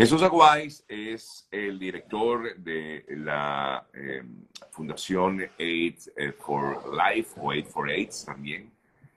Jesús 0.00 0.22
Aguais 0.22 0.82
es 0.88 1.46
el 1.50 1.78
director 1.78 2.56
de 2.56 3.04
la 3.10 3.86
eh, 3.92 4.22
Fundación 4.70 5.42
Aid 5.58 5.94
eh, 6.16 6.32
for 6.32 6.80
Life 6.90 7.38
o 7.38 7.50
Aid 7.50 7.66
for 7.66 7.90
AIDS 7.90 8.24
también, 8.24 8.72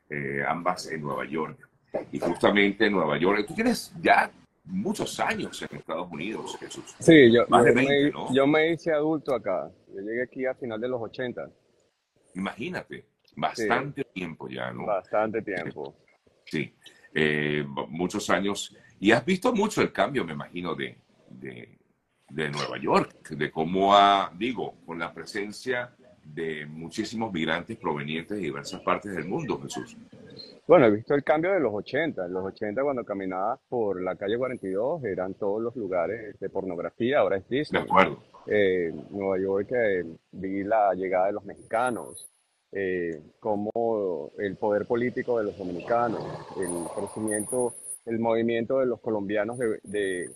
eh, 0.10 0.44
ambas 0.46 0.92
en 0.92 1.02
Nueva 1.04 1.24
York. 1.24 1.70
Y 2.12 2.20
justamente 2.20 2.88
en 2.88 2.92
Nueva 2.92 3.18
York, 3.18 3.46
tú 3.48 3.54
tienes 3.54 3.94
ya 4.02 4.30
muchos 4.66 5.18
años 5.22 5.62
en 5.62 5.78
Estados 5.78 6.12
Unidos, 6.12 6.58
Jesús. 6.60 6.94
Sí, 7.00 7.32
yo, 7.32 7.46
me, 7.48 8.12
yo 8.34 8.46
me 8.46 8.74
hice 8.74 8.92
adulto 8.92 9.36
acá. 9.36 9.72
Yo 9.88 10.02
llegué 10.02 10.24
aquí 10.24 10.46
a 10.46 10.54
final 10.54 10.82
de 10.82 10.90
los 10.90 11.02
80. 11.02 11.50
Imagínate, 12.36 13.06
bastante 13.38 14.04
tiempo 14.04 14.50
ya, 14.50 14.74
¿no? 14.74 14.86
Bastante 14.86 15.42
tiempo. 15.44 15.96
Sí, 16.44 16.76
eh, 17.14 17.66
muchos 17.88 18.30
años. 18.30 18.76
Y 19.04 19.12
has 19.12 19.26
visto 19.26 19.52
mucho 19.52 19.82
el 19.82 19.92
cambio, 19.92 20.24
me 20.24 20.32
imagino, 20.32 20.76
de, 20.76 20.96
de, 21.30 21.78
de 22.30 22.50
Nueva 22.50 22.78
York, 22.78 23.32
de 23.32 23.52
cómo 23.52 23.94
ha, 23.94 24.32
digo, 24.34 24.76
con 24.86 24.98
la 24.98 25.14
presencia 25.14 25.94
de 26.24 26.66
muchísimos 26.66 27.34
migrantes 27.34 27.76
provenientes 27.76 28.38
de 28.38 28.44
diversas 28.44 28.80
partes 28.80 29.14
del 29.14 29.26
mundo, 29.26 29.60
Jesús. 29.62 29.98
Bueno, 30.66 30.86
he 30.86 30.92
visto 30.92 31.16
el 31.16 31.24
cambio 31.26 31.52
de 31.52 31.60
los 31.60 31.74
80. 31.74 32.28
En 32.28 32.32
los 32.32 32.46
80, 32.46 32.82
cuando 32.82 33.04
caminabas 33.04 33.60
por 33.68 34.02
la 34.02 34.16
calle 34.16 34.38
42, 34.38 35.04
eran 35.04 35.34
todos 35.34 35.62
los 35.62 35.76
lugares 35.76 36.40
de 36.40 36.50
pornografía, 36.50 37.20
ahora 37.20 37.36
es 37.36 37.50
Disney. 37.50 37.82
De 37.82 37.86
acuerdo. 37.86 38.24
Eh, 38.48 38.90
Nueva 39.10 39.38
York 39.38 39.68
eh, 39.72 40.06
vi 40.32 40.64
la 40.64 40.94
llegada 40.94 41.26
de 41.26 41.34
los 41.34 41.44
mexicanos, 41.44 42.30
eh, 42.72 43.22
como 43.42 44.32
el 44.38 44.56
poder 44.56 44.86
político 44.86 45.40
de 45.40 45.44
los 45.44 45.58
dominicanos, 45.58 46.24
el 46.58 46.86
crecimiento, 46.96 47.76
el 48.06 48.20
movimiento 48.20 48.80
de 48.80 48.86
los 48.86 49.00
colombianos 49.00 49.58
de, 49.58 50.30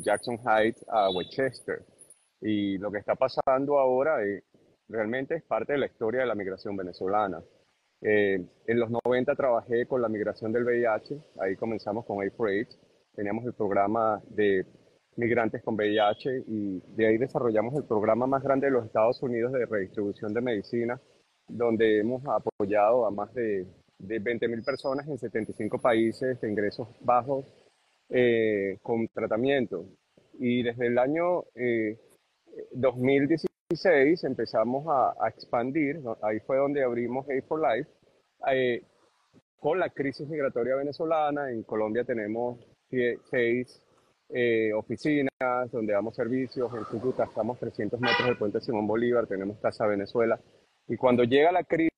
Jackson 0.00 0.38
Heights 0.38 0.84
a 0.88 1.10
Westchester. 1.10 1.84
Y 2.40 2.78
lo 2.78 2.90
que 2.90 2.98
está 2.98 3.14
pasando 3.14 3.78
ahora 3.78 4.24
eh, 4.24 4.42
realmente 4.88 5.36
es 5.36 5.42
parte 5.44 5.72
de 5.72 5.78
la 5.78 5.86
historia 5.86 6.20
de 6.20 6.26
la 6.26 6.34
migración 6.34 6.76
venezolana. 6.76 7.42
Eh, 8.00 8.44
en 8.66 8.80
los 8.80 8.90
90 9.04 9.34
trabajé 9.36 9.86
con 9.86 10.02
la 10.02 10.08
migración 10.08 10.52
del 10.52 10.64
VIH, 10.64 11.20
ahí 11.40 11.54
comenzamos 11.54 12.04
con 12.04 12.18
A4AIDS, 12.18 12.76
teníamos 13.14 13.44
el 13.44 13.52
programa 13.52 14.20
de 14.28 14.66
migrantes 15.16 15.62
con 15.62 15.76
VIH 15.76 16.44
y 16.48 16.80
de 16.96 17.06
ahí 17.06 17.18
desarrollamos 17.18 17.74
el 17.76 17.84
programa 17.84 18.26
más 18.26 18.42
grande 18.42 18.66
de 18.66 18.72
los 18.72 18.86
Estados 18.86 19.22
Unidos 19.22 19.52
de 19.52 19.66
redistribución 19.66 20.34
de 20.34 20.40
medicina, 20.40 21.00
donde 21.46 22.00
hemos 22.00 22.22
apoyado 22.26 23.06
a 23.06 23.10
más 23.12 23.32
de, 23.34 23.66
de 24.02 24.20
20.000 24.20 24.64
personas 24.64 25.08
en 25.08 25.18
75 25.18 25.78
países 25.78 26.40
de 26.40 26.50
ingresos 26.50 26.88
bajos 27.00 27.46
eh, 28.08 28.78
con 28.82 29.08
tratamiento. 29.08 29.86
Y 30.38 30.62
desde 30.62 30.88
el 30.88 30.98
año 30.98 31.44
eh, 31.54 31.98
2016 32.72 34.24
empezamos 34.24 34.86
a, 34.88 35.14
a, 35.24 35.28
expandir, 35.28 36.00
ahí 36.22 36.40
fue 36.40 36.58
donde 36.58 36.82
abrimos 36.82 37.26
A 37.28 37.42
for 37.46 37.60
Life, 37.60 37.90
eh, 38.50 38.82
con 39.58 39.78
la 39.78 39.90
crisis 39.90 40.28
migratoria 40.28 40.74
venezolana. 40.74 41.50
En 41.50 41.62
Colombia 41.62 42.04
tenemos 42.04 42.58
seis 43.30 43.80
eh, 44.28 44.72
oficinas 44.72 45.30
donde 45.70 45.92
damos 45.92 46.16
servicios. 46.16 46.72
En 46.74 46.84
Cúcuta 46.84 47.24
estamos 47.24 47.58
300 47.58 48.00
metros 48.00 48.26
del 48.26 48.36
puente 48.36 48.60
Simón 48.60 48.86
Bolívar, 48.86 49.26
tenemos 49.26 49.58
Casa 49.58 49.86
Venezuela. 49.86 50.40
Y 50.88 50.96
cuando 50.96 51.24
llega 51.24 51.52
la 51.52 51.64
crisis, 51.64 51.91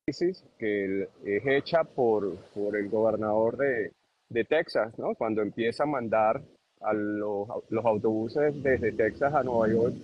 que 0.59 1.09
es 1.25 1.47
hecha 1.47 1.83
por, 1.83 2.37
por 2.55 2.77
el 2.77 2.91
gobernador 2.91 3.57
de, 3.57 3.93
de 4.29 4.45
Texas, 4.45 4.93
¿no? 4.99 5.15
cuando 5.15 5.41
empieza 5.41 5.85
a 5.85 5.87
mandar 5.87 6.43
a 6.83 6.93
los, 6.93 7.49
los 7.71 7.85
autobuses 7.87 8.63
desde 8.63 8.93
Texas 8.93 9.33
a 9.33 9.43
Nueva 9.43 9.69
York, 9.69 9.95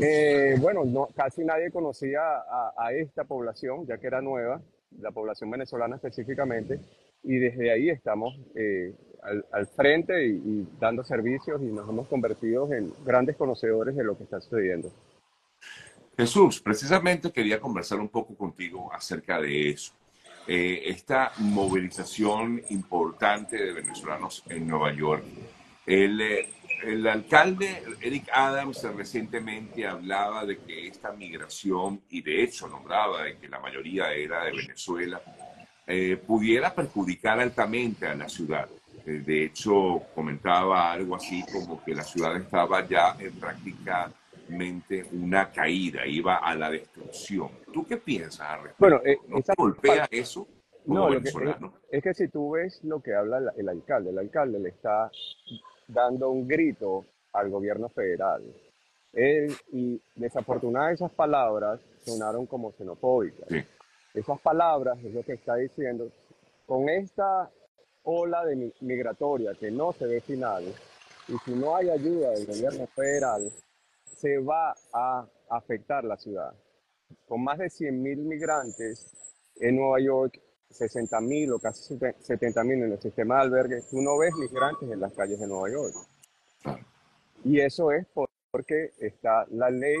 eh, 0.00 0.54
bueno, 0.60 0.84
no, 0.84 1.08
casi 1.16 1.44
nadie 1.44 1.72
conocía 1.72 2.20
a, 2.22 2.92
esta 2.92 3.24
población, 3.24 3.86
ya 3.86 3.98
que 3.98 4.06
era 4.06 4.22
nueva, 4.22 4.62
la 5.00 5.10
población 5.10 5.50
venezolana 5.50 5.96
específicamente, 5.96 6.78
y 7.24 7.38
desde 7.38 7.72
ahí 7.72 7.90
estamos 7.90 8.38
eh, 8.54 8.94
al, 9.22 9.44
al, 9.50 9.66
frente 9.66 10.26
y, 10.26 10.30
y, 10.30 10.68
dando 10.78 11.02
servicios 11.02 11.60
y 11.60 11.66
nos 11.66 11.88
hemos 11.88 12.06
convertido 12.06 12.72
en 12.72 12.92
grandes 13.04 13.36
conocedores 13.36 13.96
de 13.96 14.04
lo 14.04 14.16
que 14.16 14.24
está 14.24 14.40
sucediendo. 14.40 14.90
Jesús, 16.16 16.60
precisamente 16.60 17.32
quería 17.32 17.58
conversar 17.60 17.98
un 17.98 18.08
poco 18.08 18.34
contigo 18.34 18.92
acerca 18.92 19.40
de 19.40 19.70
eso. 19.70 19.92
Eh, 20.46 20.82
esta 20.86 21.32
movilización 21.38 22.62
importante 22.70 23.56
de 23.56 23.72
venezolanos 23.72 24.42
en 24.48 24.66
Nueva 24.66 24.92
York. 24.92 25.24
El, 25.86 26.20
eh, 26.20 26.48
el 26.82 27.06
alcalde 27.06 27.82
Eric 28.00 28.28
Adams 28.32 28.82
recientemente 28.94 29.86
hablaba 29.86 30.44
de 30.44 30.58
que 30.58 30.88
esta 30.88 31.12
migración, 31.12 32.02
y 32.10 32.22
de 32.22 32.42
hecho 32.42 32.68
nombraba 32.68 33.22
de 33.22 33.38
que 33.38 33.48
la 33.48 33.60
mayoría 33.60 34.12
era 34.12 34.44
de 34.44 34.52
Venezuela, 34.52 35.20
eh, 35.86 36.16
pudiera 36.16 36.74
perjudicar 36.74 37.40
altamente 37.40 38.06
a 38.06 38.14
la 38.14 38.28
ciudad. 38.28 38.68
De 39.04 39.44
hecho, 39.44 40.02
comentaba 40.14 40.92
algo 40.92 41.16
así 41.16 41.44
como 41.52 41.82
que 41.82 41.94
la 41.94 42.04
ciudad 42.04 42.36
estaba 42.36 42.86
ya 42.86 43.16
en 43.18 43.32
prácticamente 44.46 45.04
una 45.12 45.50
caída, 45.50 46.06
iba 46.06 46.36
a 46.36 46.54
la 46.54 46.70
destrucción. 46.70 47.50
¿Tú 47.72 47.84
qué 47.86 47.96
piensas 47.96 48.40
al 48.40 48.62
respecto? 48.62 48.76
Bueno, 48.78 49.00
eh, 49.04 49.18
¿No 49.28 49.40
golpea 49.56 50.08
eso? 50.10 50.46
No, 50.84 51.08
lo 51.08 51.20
que, 51.20 51.28
es, 51.28 51.34
es, 51.90 52.02
que 52.02 52.14
si 52.14 52.28
tú 52.28 52.52
ves 52.52 52.82
lo 52.82 53.00
que 53.00 53.14
habla 53.14 53.38
el, 53.38 53.50
el 53.56 53.68
alcalde, 53.68 54.10
el 54.10 54.18
alcalde 54.18 54.58
le 54.58 54.70
está 54.70 55.10
dando 55.86 56.30
un 56.30 56.48
grito 56.48 57.04
al 57.32 57.50
gobierno 57.50 57.88
federal. 57.88 58.42
Él, 59.12 59.54
y 59.70 60.00
desafortunadamente 60.16 61.04
esas 61.04 61.12
palabras 61.12 61.80
sonaron 62.04 62.46
como 62.46 62.72
xenofóbicas. 62.72 63.46
Sí. 63.48 63.62
Esas 64.14 64.40
palabras 64.40 64.98
es 65.04 65.14
lo 65.14 65.22
que 65.22 65.34
está 65.34 65.54
diciendo, 65.54 66.10
con 66.66 66.88
esta 66.88 67.48
ola 68.02 68.44
de 68.44 68.72
migratoria 68.80 69.54
que 69.54 69.70
no 69.70 69.92
se 69.92 70.06
ve 70.06 70.20
final, 70.20 70.64
y 71.28 71.38
si 71.44 71.52
no 71.52 71.76
hay 71.76 71.90
ayuda 71.90 72.30
del 72.30 72.46
gobierno 72.46 72.86
federal, 72.88 73.50
se 74.22 74.38
va 74.38 74.72
a 74.92 75.28
afectar 75.50 76.04
la 76.04 76.16
ciudad. 76.16 76.54
Con 77.26 77.42
más 77.42 77.58
de 77.58 77.66
100.000 77.66 78.18
migrantes 78.18 79.12
en 79.56 79.74
Nueva 79.74 79.98
York 80.00 80.40
60 80.70 81.20
mil 81.20 81.52
o 81.52 81.58
casi 81.58 81.98
70 81.98 82.64
mil 82.64 82.84
en 82.84 82.92
el 82.92 83.00
sistema 83.00 83.36
de 83.36 83.40
albergues, 83.42 83.90
tú 83.90 84.00
no 84.00 84.16
ves 84.16 84.32
migrantes 84.36 84.88
en 84.88 85.00
las 85.00 85.12
calles 85.12 85.40
de 85.40 85.46
Nueva 85.48 85.70
York. 85.70 85.94
Y 87.44 87.60
eso 87.60 87.90
es 87.90 88.06
porque 88.14 88.92
está 89.00 89.44
la 89.50 89.70
ley 89.70 89.98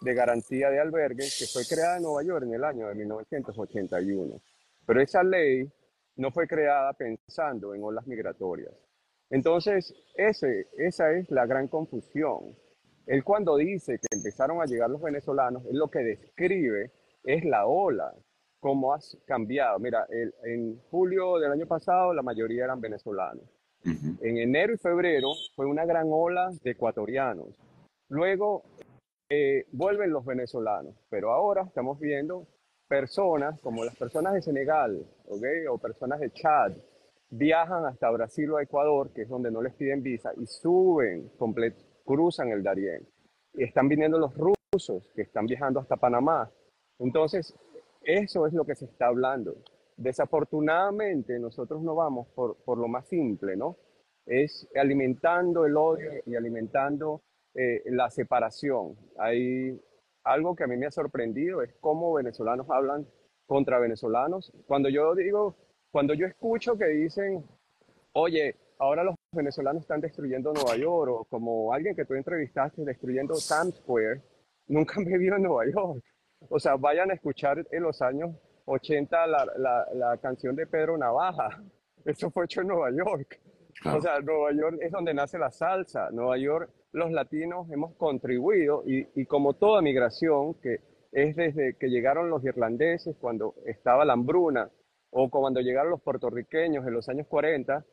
de 0.00 0.14
garantía 0.14 0.68
de 0.70 0.80
albergues 0.80 1.38
que 1.38 1.46
fue 1.46 1.64
creada 1.64 1.98
en 1.98 2.02
Nueva 2.02 2.24
York 2.24 2.44
en 2.44 2.54
el 2.54 2.64
año 2.64 2.88
de 2.88 2.96
1981. 2.96 4.40
Pero 4.84 5.00
esa 5.00 5.22
ley 5.22 5.70
no 6.16 6.32
fue 6.32 6.48
creada 6.48 6.92
pensando 6.92 7.72
en 7.72 7.84
olas 7.84 8.04
migratorias. 8.06 8.74
Entonces, 9.30 9.94
ese, 10.16 10.66
esa 10.76 11.12
es 11.12 11.30
la 11.30 11.46
gran 11.46 11.68
confusión. 11.68 12.56
Él 13.06 13.22
cuando 13.22 13.56
dice 13.56 13.98
que 13.98 14.16
empezaron 14.16 14.60
a 14.60 14.66
llegar 14.66 14.90
los 14.90 15.00
venezolanos, 15.00 15.64
él 15.66 15.78
lo 15.78 15.88
que 15.88 16.00
describe 16.00 16.90
es 17.24 17.44
la 17.44 17.66
ola, 17.66 18.14
cómo 18.60 18.94
has 18.94 19.16
cambiado. 19.26 19.78
Mira, 19.78 20.06
el, 20.08 20.34
en 20.44 20.80
julio 20.90 21.38
del 21.38 21.52
año 21.52 21.66
pasado 21.66 22.14
la 22.14 22.22
mayoría 22.22 22.64
eran 22.64 22.80
venezolanos. 22.80 23.44
Uh 23.84 23.88
-huh. 23.90 24.18
En 24.22 24.38
enero 24.38 24.72
y 24.72 24.78
febrero 24.78 25.28
fue 25.54 25.66
una 25.66 25.84
gran 25.84 26.08
ola 26.10 26.50
de 26.62 26.70
ecuatorianos. 26.70 27.58
Luego 28.08 28.62
eh, 29.28 29.66
vuelven 29.72 30.10
los 30.10 30.24
venezolanos, 30.24 30.94
pero 31.10 31.32
ahora 31.32 31.62
estamos 31.62 31.98
viendo 31.98 32.46
personas 32.88 33.60
como 33.60 33.84
las 33.84 33.96
personas 33.96 34.34
de 34.34 34.42
Senegal, 34.42 35.06
¿okay? 35.26 35.66
o 35.66 35.78
personas 35.78 36.20
de 36.20 36.30
Chad, 36.30 36.72
viajan 37.30 37.86
hasta 37.86 38.10
Brasil 38.10 38.50
o 38.50 38.60
Ecuador, 38.60 39.12
que 39.12 39.22
es 39.22 39.28
donde 39.28 39.50
no 39.50 39.62
les 39.62 39.74
piden 39.74 40.02
visa, 40.02 40.32
y 40.36 40.46
suben, 40.46 41.30
cruzan 42.04 42.50
el 42.50 42.62
Darién. 42.62 43.08
Y 43.54 43.64
están 43.64 43.88
viniendo 43.88 44.18
los 44.18 44.32
rusos, 44.36 45.10
que 45.14 45.22
están 45.22 45.46
viajando 45.46 45.80
hasta 45.80 45.96
Panamá. 45.96 46.50
Entonces, 46.98 47.54
eso 48.02 48.46
es 48.46 48.52
lo 48.52 48.64
que 48.64 48.74
se 48.74 48.86
está 48.86 49.06
hablando. 49.06 49.56
Desafortunadamente, 49.96 51.38
nosotros 51.38 51.82
no 51.82 51.94
vamos 51.94 52.28
por, 52.34 52.56
por 52.64 52.78
lo 52.78 52.88
más 52.88 53.06
simple, 53.06 53.56
¿no? 53.56 53.76
Es 54.26 54.68
alimentando 54.74 55.64
el 55.66 55.76
odio 55.76 56.10
y 56.26 56.34
alimentando 56.34 57.22
eh, 57.54 57.82
la 57.86 58.10
separación. 58.10 58.96
Hay 59.16 59.80
algo 60.24 60.56
que 60.56 60.64
a 60.64 60.66
mí 60.66 60.76
me 60.76 60.86
ha 60.86 60.90
sorprendido, 60.90 61.62
es 61.62 61.72
cómo 61.80 62.12
venezolanos 62.14 62.68
hablan 62.68 63.06
contra 63.46 63.78
venezolanos. 63.78 64.52
Cuando 64.66 64.88
yo 64.88 65.14
digo, 65.14 65.54
cuando 65.92 66.14
yo 66.14 66.26
escucho 66.26 66.76
que 66.76 66.86
dicen, 66.86 67.44
oye, 68.12 68.56
ahora 68.84 69.04
los 69.04 69.14
venezolanos 69.32 69.82
están 69.82 70.00
destruyendo 70.00 70.52
Nueva 70.52 70.76
York, 70.76 71.10
o 71.10 71.24
como 71.24 71.72
alguien 71.72 71.96
que 71.96 72.04
tú 72.04 72.14
entrevistaste 72.14 72.84
destruyendo 72.84 73.34
Times 73.34 73.76
Square, 73.76 74.22
nunca 74.68 74.94
han 74.96 75.04
vivido 75.04 75.36
en 75.36 75.42
Nueva 75.42 75.64
York. 75.66 76.04
O 76.48 76.58
sea, 76.60 76.76
vayan 76.76 77.10
a 77.10 77.14
escuchar 77.14 77.66
en 77.70 77.82
los 77.82 78.02
años 78.02 78.36
80 78.66 79.26
la, 79.26 79.46
la, 79.56 79.86
la, 79.94 80.16
canción 80.18 80.54
de 80.54 80.66
Pedro 80.66 80.98
Navaja. 80.98 81.62
Eso 82.04 82.30
fue 82.30 82.44
hecho 82.44 82.60
en 82.60 82.68
Nueva 82.68 82.90
York. 82.90 83.40
O 83.86 84.00
sea, 84.00 84.20
Nueva 84.20 84.52
York 84.52 84.78
es 84.80 84.92
donde 84.92 85.14
nace 85.14 85.38
la 85.38 85.50
salsa. 85.50 86.10
Nueva 86.10 86.36
York, 86.36 86.70
los 86.92 87.10
latinos 87.10 87.70
hemos 87.70 87.94
contribuido 87.96 88.82
y, 88.86 89.08
y 89.14 89.26
como 89.26 89.54
toda 89.54 89.80
migración, 89.80 90.54
que 90.60 90.80
es 91.12 91.34
desde 91.36 91.76
que 91.78 91.88
llegaron 91.88 92.28
los 92.28 92.44
irlandeses 92.44 93.16
cuando 93.16 93.54
estaba 93.64 94.04
la 94.04 94.12
hambruna 94.12 94.70
o 95.10 95.30
cuando 95.30 95.60
llegaron 95.60 95.90
los 95.90 96.02
puertorriqueños 96.02 96.86
en 96.86 96.92
los 96.92 97.08
años 97.08 97.26
40, 97.26 97.84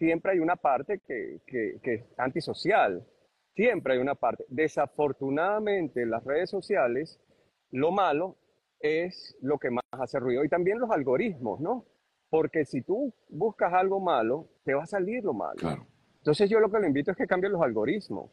siempre 0.00 0.32
hay 0.32 0.38
una 0.38 0.56
parte 0.56 1.00
que, 1.06 1.42
que, 1.46 1.78
que 1.82 1.94
es 1.94 2.04
antisocial. 2.16 3.06
Siempre 3.54 3.92
hay 3.92 3.98
una 3.98 4.14
parte. 4.14 4.46
Desafortunadamente, 4.48 6.06
las 6.06 6.24
redes 6.24 6.48
sociales, 6.48 7.20
lo 7.70 7.92
malo 7.92 8.38
es 8.80 9.36
lo 9.42 9.58
que 9.58 9.70
más 9.70 9.84
hace 9.90 10.18
ruido. 10.18 10.42
Y 10.42 10.48
también 10.48 10.80
los 10.80 10.90
algoritmos, 10.90 11.60
¿no? 11.60 11.84
Porque 12.30 12.64
si 12.64 12.80
tú 12.82 13.12
buscas 13.28 13.74
algo 13.74 14.00
malo, 14.00 14.48
te 14.64 14.72
va 14.72 14.84
a 14.84 14.86
salir 14.86 15.22
lo 15.22 15.34
malo. 15.34 15.60
Entonces 16.18 16.48
yo 16.48 16.60
lo 16.60 16.70
que 16.70 16.80
le 16.80 16.86
invito 16.86 17.10
es 17.10 17.16
que 17.16 17.26
cambien 17.26 17.52
los 17.52 17.62
algoritmos. 17.62 18.30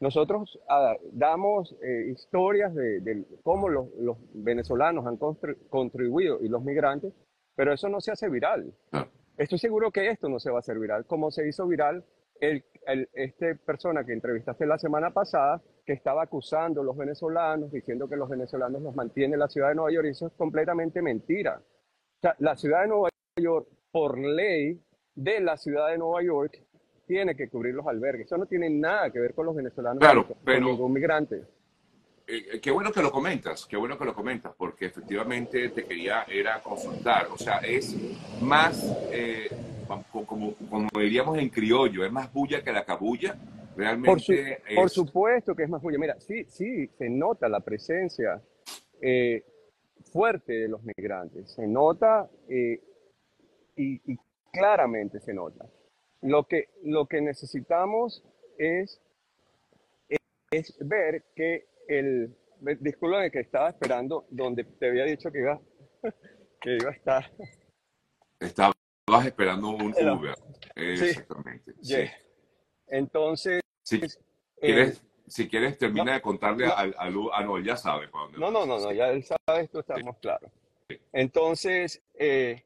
Nosotros 0.00 0.60
ah, 0.68 0.94
damos 1.10 1.76
eh, 1.82 2.10
historias 2.12 2.72
de, 2.74 3.24
cómo 3.42 3.68
los, 3.68 3.88
venezolanos 4.34 5.04
han 5.06 5.16
contribuido 5.68 6.38
y 6.40 6.48
los 6.48 6.62
migrantes, 6.62 7.12
pero 7.56 7.72
eso 7.72 7.88
no 7.88 8.00
se 8.00 8.12
hace 8.12 8.28
viral. 8.28 8.72
Estoy 9.38 9.58
seguro 9.58 9.92
que 9.92 10.08
esto 10.08 10.28
no 10.28 10.40
se 10.40 10.50
va 10.50 10.56
a 10.56 10.58
hacer 10.58 10.78
viral, 10.80 11.06
como 11.06 11.30
se 11.30 11.48
hizo 11.48 11.64
viral 11.68 12.04
el, 12.40 12.64
este 13.12 13.54
persona 13.54 14.04
que 14.04 14.12
entrevistaste 14.12 14.66
la 14.66 14.78
semana 14.78 15.10
pasada, 15.12 15.62
que 15.86 15.92
estaba 15.92 16.24
acusando 16.24 16.80
a 16.80 16.84
los 16.84 16.96
venezolanos, 16.96 17.70
diciendo 17.70 18.08
que 18.08 18.16
los 18.16 18.28
venezolanos 18.28 18.82
los 18.82 18.96
mantiene 18.96 19.36
la 19.36 19.48
ciudad 19.48 19.68
de 19.68 19.76
Nueva 19.76 19.92
York, 19.92 20.06
y 20.06 20.10
eso 20.10 20.26
es 20.26 20.32
completamente 20.32 21.00
mentira. 21.00 21.60
O 21.60 22.20
sea, 22.20 22.34
la 22.40 22.56
ciudad 22.56 22.82
de 22.82 22.88
Nueva 22.88 23.10
York, 23.36 23.68
por 23.92 24.18
ley 24.18 24.82
de 25.14 25.40
la 25.40 25.56
ciudad 25.56 25.90
de 25.90 25.98
Nueva 25.98 26.20
York, 26.22 26.60
tiene 27.06 27.36
que 27.36 27.48
cubrir 27.48 27.74
los 27.74 27.86
albergues. 27.86 28.26
Eso 28.26 28.38
no 28.38 28.46
tiene 28.46 28.68
nada 28.68 29.10
que 29.10 29.20
ver 29.20 29.34
con 29.34 29.46
los 29.46 29.54
venezolanos, 29.54 30.00
claro, 30.00 30.26
con 30.26 30.36
pero, 30.44 30.66
ningún 30.66 30.92
migrante. 30.92 31.44
Eh, 32.30 32.46
eh, 32.52 32.60
qué 32.60 32.70
bueno 32.70 32.92
que 32.92 33.00
lo 33.00 33.10
comentas, 33.10 33.64
qué 33.64 33.78
bueno 33.78 33.96
que 33.96 34.04
lo 34.04 34.14
comentas, 34.14 34.52
porque 34.54 34.84
efectivamente 34.84 35.70
te 35.70 35.84
quería 35.84 36.24
era 36.24 36.60
consultar. 36.60 37.28
O 37.28 37.38
sea, 37.38 37.56
es 37.60 37.96
más, 38.42 38.94
eh, 39.10 39.48
como, 40.12 40.54
como 40.68 40.90
diríamos 41.00 41.38
en 41.38 41.48
criollo, 41.48 42.04
es 42.04 42.12
más 42.12 42.30
bulla 42.30 42.62
que 42.62 42.70
la 42.70 42.84
cabulla. 42.84 43.34
Realmente 43.74 44.60
por, 44.66 44.74
por 44.74 44.90
supuesto 44.90 45.54
que 45.54 45.62
es 45.62 45.70
más 45.70 45.80
bulla. 45.80 45.98
Mira, 45.98 46.20
sí, 46.20 46.44
sí, 46.48 46.88
se 46.98 47.08
nota 47.08 47.48
la 47.48 47.60
presencia 47.60 48.42
fuerte 50.12 50.52
de 50.52 50.68
los 50.68 50.82
migrantes. 50.82 51.52
Se 51.52 51.66
nota 51.66 52.28
y, 52.46 52.74
y 53.76 54.18
claramente 54.52 55.18
se 55.20 55.32
nota. 55.32 55.64
Lo 56.20 56.46
que, 56.46 56.68
lo 56.82 57.06
que 57.06 57.22
necesitamos 57.22 58.22
es, 58.58 59.00
es 60.50 60.76
ver 60.80 61.24
que 61.34 61.77
el... 61.88 62.36
Disculpa 62.80 63.30
que 63.30 63.40
estaba 63.40 63.70
esperando 63.70 64.26
donde 64.30 64.64
te 64.64 64.88
había 64.88 65.04
dicho 65.04 65.30
que 65.30 65.38
iba, 65.38 65.60
que 66.60 66.76
iba 66.76 66.90
a 66.90 66.92
estar. 66.92 67.32
Estabas 68.40 68.74
esperando 69.24 69.70
un 69.70 69.94
Uber. 69.94 70.34
Exactamente. 70.74 71.74
Sí. 71.80 72.04
Entonces... 72.88 73.60
Si 73.82 74.00
quieres, 74.60 74.98
eh, 74.98 75.08
si 75.28 75.48
quieres 75.48 75.78
termina 75.78 76.14
de 76.14 76.20
contarle 76.20 76.66
al, 76.66 76.94
al, 76.98 77.14
ah, 77.32 77.42
no, 77.42 77.58
ya 77.58 77.76
sabe. 77.76 78.08
No, 78.36 78.50
no, 78.50 78.66
no, 78.66 78.78
no, 78.78 78.92
ya 78.92 79.08
él 79.08 79.24
sabe 79.24 79.62
esto, 79.62 79.80
estamos 79.80 80.16
claros. 80.18 80.50
Entonces, 81.12 82.02
eh, 82.14 82.64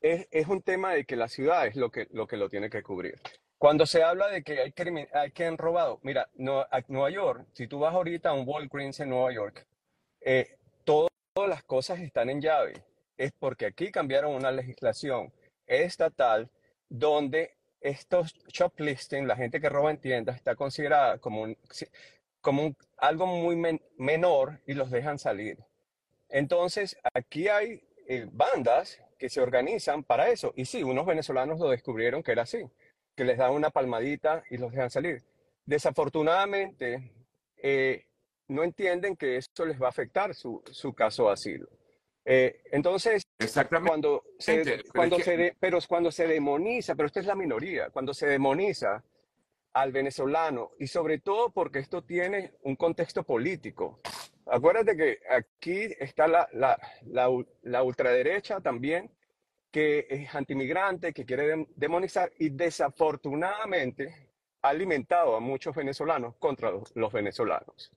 es, 0.00 0.28
es, 0.30 0.46
un 0.46 0.62
tema 0.62 0.92
de 0.92 1.04
que 1.04 1.16
la 1.16 1.28
ciudad 1.28 1.66
es 1.66 1.76
lo 1.76 1.90
que, 1.90 2.06
lo 2.12 2.26
que 2.26 2.36
lo 2.36 2.48
tiene 2.48 2.70
que 2.70 2.82
cubrir. 2.82 3.20
Cuando 3.58 3.86
se 3.86 4.04
habla 4.04 4.28
de 4.28 4.44
que 4.44 4.60
hay, 4.60 4.72
crimen, 4.72 5.08
hay 5.12 5.32
que 5.32 5.44
han 5.44 5.58
robado, 5.58 5.98
mira, 6.02 6.28
Nueva 6.36 7.10
York, 7.10 7.44
si 7.54 7.66
tú 7.66 7.80
vas 7.80 7.92
ahorita 7.92 8.30
a 8.30 8.34
un 8.34 8.48
Walgreens 8.48 9.00
en 9.00 9.10
Nueva 9.10 9.32
York, 9.32 9.66
eh, 10.20 10.58
todas 10.84 11.10
las 11.48 11.64
cosas 11.64 11.98
están 11.98 12.30
en 12.30 12.40
llave. 12.40 12.74
Es 13.16 13.32
porque 13.38 13.66
aquí 13.66 13.90
cambiaron 13.90 14.34
una 14.34 14.52
legislación 14.52 15.32
estatal 15.66 16.48
donde 16.88 17.56
estos 17.80 18.34
shoplifting, 18.48 19.26
la 19.26 19.36
gente 19.36 19.60
que 19.60 19.68
roba 19.68 19.90
en 19.90 19.98
tiendas, 19.98 20.36
está 20.36 20.54
considerada 20.54 21.18
como, 21.18 21.42
un, 21.42 21.56
como 22.40 22.74
algo 22.96 23.26
muy 23.26 23.56
menor 23.96 24.60
y 24.66 24.74
los 24.74 24.90
dejan 24.90 25.18
salir. 25.18 25.58
Entonces, 26.28 26.96
aquí 27.14 27.48
hay 27.48 27.82
eh, 28.06 28.28
bandas 28.30 29.00
que 29.18 29.28
se 29.28 29.40
organizan 29.40 30.04
para 30.04 30.28
eso. 30.28 30.52
Y 30.56 30.64
sí, 30.64 30.82
unos 30.82 31.06
venezolanos 31.06 31.58
lo 31.58 31.70
descubrieron 31.70 32.22
que 32.22 32.32
era 32.32 32.42
así, 32.42 32.68
que 33.18 33.24
les 33.24 33.36
dan 33.36 33.50
una 33.50 33.70
palmadita 33.70 34.44
y 34.48 34.58
los 34.58 34.70
dejan 34.70 34.90
salir. 34.90 35.24
Desafortunadamente, 35.66 37.12
eh, 37.56 38.06
no 38.46 38.62
entienden 38.62 39.16
que 39.16 39.36
eso 39.36 39.66
les 39.66 39.82
va 39.82 39.86
a 39.86 39.90
afectar 39.90 40.36
su, 40.36 40.62
su 40.70 40.94
caso 40.94 41.26
de 41.26 41.32
asilo. 41.32 41.68
Eh, 42.24 42.62
entonces, 42.70 43.24
Exactamente. 43.36 43.88
cuando 43.88 44.22
se, 44.38 44.84
cuando 44.94 45.18
se 45.18 45.56
pero 45.58 45.78
cuando 45.88 46.12
se 46.12 46.28
demoniza, 46.28 46.94
pero 46.94 47.06
esta 47.06 47.18
es 47.18 47.26
la 47.26 47.34
minoría, 47.34 47.90
cuando 47.90 48.14
se 48.14 48.28
demoniza 48.28 49.02
al 49.72 49.90
venezolano 49.90 50.70
y 50.78 50.86
sobre 50.86 51.18
todo 51.18 51.50
porque 51.50 51.80
esto 51.80 52.04
tiene 52.04 52.52
un 52.62 52.76
contexto 52.76 53.24
político. 53.24 53.98
Acuérdate 54.46 54.96
que 54.96 55.18
aquí 55.28 55.88
está 55.98 56.28
la, 56.28 56.48
la, 56.52 56.78
la, 57.62 57.82
ultraderecha 57.82 58.60
también, 58.60 59.10
que 59.70 60.06
es 60.08 60.34
antimigrante, 60.34 61.12
que 61.12 61.24
quiere 61.24 61.66
demonizar 61.76 62.32
y 62.38 62.50
desafortunadamente 62.50 64.28
ha 64.62 64.68
alimentado 64.70 65.36
a 65.36 65.40
muchos 65.40 65.74
venezolanos 65.74 66.34
contra 66.36 66.70
los, 66.70 67.12
venezolanos. 67.12 67.92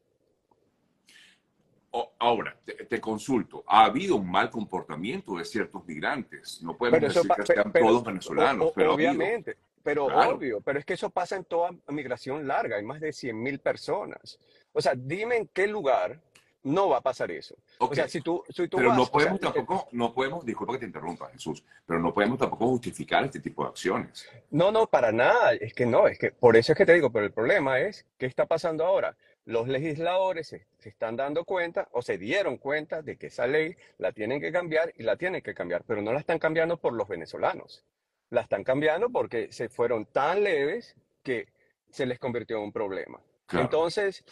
Ahora, 2.19 2.57
te, 2.87 3.01
consulto, 3.01 3.63
ha 3.67 3.85
habido 3.85 4.15
un 4.15 4.29
mal 4.29 4.49
comportamiento 4.49 5.35
de 5.35 5.43
ciertos 5.43 5.85
migrantes. 5.85 6.61
No 6.61 6.77
podemos 6.77 7.01
decir 7.01 7.29
que 7.35 7.45
sean 7.45 7.73
todos 7.73 8.03
venezolanos, 8.03 8.71
pero 8.73 8.93
obviamente, 8.93 9.57
pero 9.83 10.05
obvio, 10.05 10.61
pero 10.61 10.79
es 10.79 10.85
que 10.85 10.93
eso 10.93 11.09
pasa 11.09 11.35
en 11.35 11.45
toda 11.45 11.71
migración 11.87 12.47
larga, 12.47 12.77
hay 12.77 12.83
más 12.83 13.01
de 13.01 13.11
100 13.11 13.41
mil 13.41 13.59
personas. 13.59 14.39
O 14.71 14.81
sea, 14.81 14.93
dime 14.95 15.37
en 15.37 15.47
qué 15.47 15.67
lugar 15.67 16.21
no 16.63 16.89
va 16.89 16.97
a 16.97 17.01
pasar 17.01 17.31
eso. 17.31 17.55
O 17.79 17.93
sea, 17.93 18.07
si 18.07 18.21
tú, 18.21 18.43
si 18.49 18.67
tú 18.67 18.77
pero 18.77 18.93
no 18.93 19.05
podemos 19.05 19.39
tampoco, 19.39 19.87
no 19.91 20.13
podemos, 20.13 20.45
disculpa 20.45 20.73
que 20.73 20.79
te 20.79 20.85
interrumpa, 20.85 21.29
Jesús, 21.29 21.63
pero 21.85 21.99
no 21.99 22.13
podemos 22.13 22.37
tampoco 22.37 22.67
justificar 22.67 23.23
este 23.23 23.39
tipo 23.39 23.63
de 23.63 23.69
acciones. 23.69 24.27
No, 24.51 24.71
no, 24.71 24.87
para 24.87 25.11
nada. 25.11 25.53
Es 25.53 25.73
que 25.73 25.85
no, 25.85 26.07
es 26.07 26.19
que 26.19 26.31
por 26.31 26.55
eso 26.55 26.71
es 26.73 26.77
que 26.77 26.85
te 26.85 26.93
digo, 26.93 27.11
pero 27.11 27.25
el 27.25 27.31
problema 27.31 27.79
es, 27.79 28.05
¿qué 28.17 28.25
está 28.25 28.45
pasando 28.45 28.85
ahora? 28.85 29.15
Los 29.45 29.67
legisladores 29.67 30.47
se, 30.47 30.67
se 30.77 30.89
están 30.89 31.15
dando 31.15 31.45
cuenta 31.45 31.89
o 31.91 32.01
se 32.01 32.17
dieron 32.17 32.57
cuenta 32.57 33.01
de 33.01 33.17
que 33.17 33.27
esa 33.27 33.47
ley 33.47 33.75
la 33.97 34.11
tienen 34.11 34.39
que 34.39 34.51
cambiar 34.51 34.93
y 34.97 35.03
la 35.03 35.17
tienen 35.17 35.41
que 35.41 35.55
cambiar, 35.55 35.83
pero 35.85 36.01
no 36.01 36.13
la 36.13 36.19
están 36.19 36.37
cambiando 36.37 36.77
por 36.77 36.93
los 36.93 37.07
venezolanos. 37.07 37.83
La 38.29 38.41
están 38.41 38.63
cambiando 38.63 39.09
porque 39.09 39.51
se 39.51 39.67
fueron 39.67 40.05
tan 40.05 40.43
leves 40.43 40.95
que 41.23 41.47
se 41.89 42.05
les 42.05 42.19
convirtió 42.19 42.57
en 42.57 42.63
un 42.63 42.71
problema. 42.71 43.19
Entonces, 43.51 44.23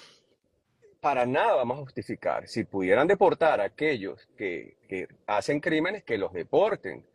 para 0.99 1.25
nada 1.25 1.55
vamos 1.55 1.77
a 1.77 1.81
justificar. 1.81 2.47
Si 2.47 2.63
pudieran 2.63 3.07
deportar 3.07 3.61
a 3.61 3.65
aquellos 3.65 4.27
que, 4.37 4.77
hacen 5.27 5.59
crímenes, 5.59 6.03
que 6.03 6.17
los 6.17 6.33
deporten. 6.33 7.05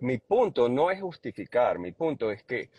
mi 0.00 0.18
punto 0.18 0.68
no 0.68 0.90
es 0.90 1.00
justificar, 1.00 1.78
mi 1.78 1.92
punto 1.92 2.30
es 2.30 2.42
que 2.44 2.70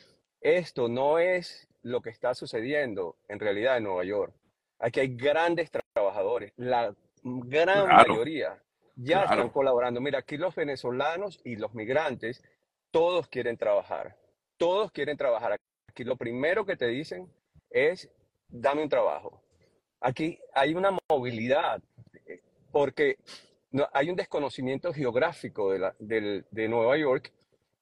esto 0.42 0.88
no 0.88 1.20
es 1.20 1.68
lo 1.84 2.02
que 2.02 2.10
está 2.10 2.34
sucediendo 2.34 3.18
en 3.28 3.40
realidad 3.40 3.78
en 3.78 3.84
Nueva 3.84 4.04
York. 4.04 4.34
Aquí 4.80 5.00
hay 5.00 5.16
grandes 5.16 5.72
trabajadores, 5.72 6.54
la 6.56 6.94
gran 7.24 7.88
mayoría 7.88 8.62
ya 8.96 9.24
están 9.24 9.50
colaborando. 9.50 10.02
Mira, 10.02 10.20
aquí 10.20 10.38
los 10.38 10.56
venezolanos 10.56 11.40
y 11.44 11.56
los 11.56 11.74
migrantes, 11.74 12.44
todos 12.92 13.28
quieren 13.28 13.58
trabajar, 13.58 14.16
todos 14.58 14.92
quieren 14.92 15.18
trabajar. 15.18 15.58
Aquí 15.90 16.04
lo 16.04 16.16
primero 16.16 16.66
que 16.66 16.78
te 16.78 16.88
dicen 16.88 17.28
es, 17.70 18.10
dame 18.50 18.84
un 18.84 18.90
trabajo 18.90 19.42
Aquí 20.00 20.40
hay 20.54 20.74
una 20.76 20.96
movilidad 21.10 21.82
porque 22.72 23.18
hay 23.94 24.10
un 24.10 24.16
desconocimiento 24.16 24.94
geográfico 24.94 25.72
de, 25.72 26.68
Nueva 26.70 26.98
York 26.98 27.34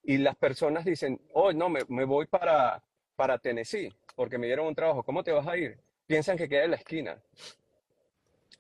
y 0.04 0.18
las 0.18 0.36
personas 0.36 0.86
dicen, 0.86 1.20
oh, 1.34 1.52
no, 1.52 1.70
me, 1.70 1.82
me, 1.88 2.06
voy 2.06 2.28
para, 2.28 2.84
para 3.16 3.38
Tennessee 3.38 3.94
porque 4.16 4.38
me 4.38 4.48
dieron 4.48 4.68
un 4.68 4.76
trabajo. 4.76 5.04
¿Cómo 5.04 5.24
te 5.24 5.32
vas 5.32 5.48
a 5.48 5.58
ir? 5.58 5.78
Piensan 6.08 6.38
que 6.38 6.48
queda 6.48 6.64
en 6.64 6.72
la 6.72 6.78
esquina. 6.78 7.22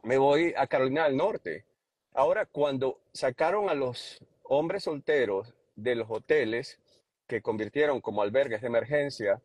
Me 0.03 0.17
voy 0.17 0.53
a 0.57 0.67
Carolina 0.67 1.05
del 1.05 1.17
Norte. 1.17 1.65
Ahora, 2.13 2.45
cuando 2.45 3.01
sacaron 3.13 3.69
a 3.69 3.73
los 3.73 4.23
hombres 4.43 4.83
solteros 4.83 5.53
de 5.75 5.95
los 5.95 6.09
hoteles 6.09 6.79
que 7.27 7.41
convirtieron 7.41 8.01
como 8.01 8.21
albergues 8.21 8.61
de 8.61 8.67
emergencia 8.67 9.41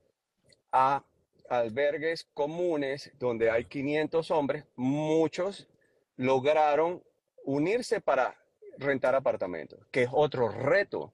a 0.70 1.04
albergues 1.50 2.28
comunes 2.32 3.10
donde 3.18 3.50
hay 3.50 3.64
500 3.64 4.30
hombres, 4.30 4.64
muchos 4.76 5.68
lograron 6.16 7.02
unirse 7.44 8.00
para 8.00 8.38
rentar 8.78 9.14
apartamentos, 9.14 9.80
que 9.90 10.04
es 10.04 10.10
otro 10.12 10.48
reto. 10.48 11.12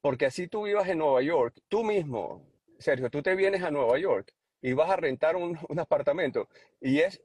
Porque 0.00 0.26
así 0.26 0.46
tú 0.46 0.64
vivas 0.64 0.88
en 0.88 0.98
Nueva 0.98 1.22
York, 1.22 1.56
tú 1.68 1.82
mismo, 1.84 2.44
Sergio, 2.78 3.08
tú 3.08 3.22
te 3.22 3.34
vienes 3.34 3.62
a 3.62 3.70
Nueva 3.70 3.98
York 3.98 4.34
y 4.60 4.74
vas 4.74 4.90
a 4.90 4.96
rentar 4.96 5.36
un, 5.36 5.58
apartamento 5.78 6.48
y 6.80 7.00
es 7.00 7.22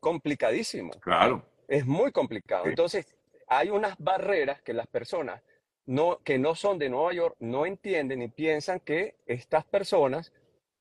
complicadísimo. 0.00 0.92
Claro. 1.00 1.44
Es 1.68 1.84
muy 1.84 2.10
complicado. 2.10 2.66
Entonces, 2.66 3.06
hay 3.48 3.70
unas 3.70 3.96
barreras 3.98 4.62
que 4.62 4.72
las 4.72 4.86
personas 4.86 5.42
no, 5.84 6.20
que 6.24 6.38
no 6.38 6.54
son 6.54 6.78
de 6.78 6.88
Nueva 6.88 7.12
York 7.12 7.36
no 7.40 7.66
entienden 7.66 8.22
y 8.22 8.28
piensan 8.28 8.80
que 8.80 9.16
estas 9.26 9.64
personas 9.64 10.32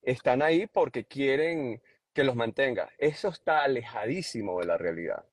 están 0.05 0.41
ahí 0.41 0.67
porque 0.67 1.05
quieren 1.05 1.81
que 2.13 2.23
los 2.23 2.35
mantenga. 2.35 2.89
Eso 2.97 3.29
está 3.29 3.63
alejadísimo 3.63 4.59
de 4.59 4.65
la 4.65 4.77
realidad. 4.77 5.25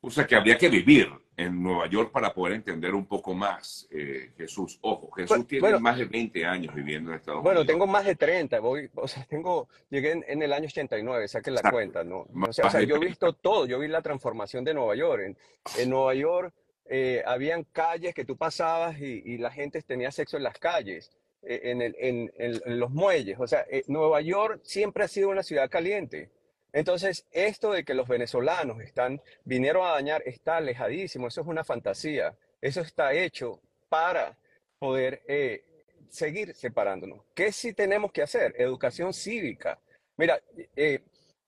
O 0.00 0.10
sea 0.10 0.26
que 0.26 0.36
habría 0.36 0.58
que 0.58 0.68
vivir 0.68 1.08
en 1.36 1.62
Nueva 1.62 1.86
York 1.88 2.12
para 2.12 2.32
poder 2.34 2.54
entender 2.54 2.94
un 2.94 3.06
poco 3.06 3.34
más, 3.34 3.88
eh, 3.90 4.32
Jesús. 4.36 4.78
Ojo, 4.82 5.10
Jesús 5.12 5.46
tiene 5.46 5.78
más 5.78 5.96
de 5.96 6.04
20 6.04 6.44
años 6.44 6.74
viviendo 6.74 7.10
en 7.10 7.16
Estados 7.16 7.40
Unidos. 7.40 7.54
Bueno, 7.54 7.66
tengo 7.66 7.86
más 7.86 8.04
de 8.04 8.14
30, 8.14 8.60
voy, 8.60 8.90
o 8.94 9.08
sea, 9.08 9.24
tengo, 9.24 9.68
llegué 9.88 10.22
en, 10.26 10.42
el 10.42 10.52
año 10.52 10.66
89, 10.66 11.26
saquen 11.26 11.54
la 11.54 11.70
cuenta, 11.70 12.04
¿no? 12.04 12.26
O 12.46 12.52
sea, 12.52 12.82
yo 12.82 12.96
he 12.96 13.06
visto 13.06 13.32
todo, 13.32 13.66
yo 13.66 13.78
vi 13.78 13.88
la 13.88 14.02
transformación 14.02 14.62
de 14.62 14.74
Nueva 14.74 14.94
York. 14.94 15.22
En, 15.22 15.38
en 15.78 15.90
Nueva 15.90 16.14
York 16.14 16.54
eh, 16.86 17.22
habían 17.26 17.64
calles 17.64 18.14
que 18.14 18.24
tú 18.24 18.36
pasabas 18.36 19.00
y, 19.00 19.38
la 19.38 19.50
gente 19.50 19.80
tenía 19.82 20.10
sexo 20.10 20.36
en 20.36 20.42
las 20.42 20.58
calles, 20.58 21.10
en, 21.46 21.82
el, 21.82 21.94
en, 21.98 22.78
los 22.78 22.90
muelles. 22.90 23.38
O 23.38 23.46
sea, 23.46 23.64
Nueva 23.86 24.20
York 24.20 24.60
siempre 24.62 25.04
ha 25.04 25.08
sido 25.08 25.28
una 25.30 25.42
ciudad 25.42 25.68
caliente. 25.68 26.30
Entonces, 26.74 27.24
esto 27.30 27.70
de 27.72 27.84
que 27.84 27.94
los 27.94 28.08
venezolanos 28.08 28.80
están, 28.80 29.22
vinieron 29.44 29.86
a 29.86 29.90
dañar 29.90 30.22
está 30.26 30.56
alejadísimo, 30.56 31.28
eso 31.28 31.40
es 31.40 31.46
una 31.46 31.62
fantasía, 31.62 32.36
eso 32.60 32.80
está 32.80 33.12
hecho 33.12 33.60
para 33.88 34.36
poder 34.80 35.22
eh, 35.28 35.64
seguir 36.08 36.52
separándonos. 36.52 37.20
¿Qué 37.32 37.52
sí 37.52 37.74
tenemos 37.74 38.10
que 38.10 38.22
hacer? 38.22 38.54
Educación 38.58 39.14
cívica. 39.14 39.78
Mira, 40.16 40.40
eh, 40.74 41.00